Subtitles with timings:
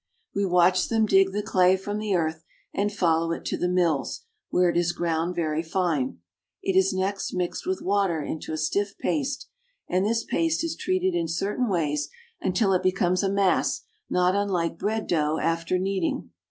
[0.33, 4.21] We watch them dig the clay from the earth, and follow it to the mills,
[4.49, 6.21] where it is ground very fine.
[6.63, 9.47] It is next mixed with water into a stiff paste,
[9.87, 12.09] and this paste is treated in certain ways
[12.41, 16.31] until it becomes a mass not unlike bread dough after kneading.